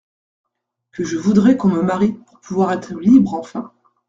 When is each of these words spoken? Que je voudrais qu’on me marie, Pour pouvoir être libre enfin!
Que 0.91 1.03
je 1.03 1.15
voudrais 1.19 1.57
qu’on 1.57 1.67
me 1.67 1.83
marie, 1.83 2.13
Pour 2.25 2.39
pouvoir 2.39 2.71
être 2.71 2.99
libre 2.99 3.35
enfin! 3.35 3.71